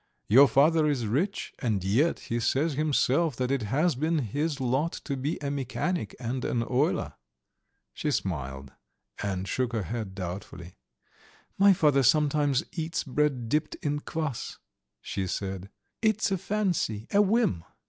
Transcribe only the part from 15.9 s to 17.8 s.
"It's a fancy, a whim!"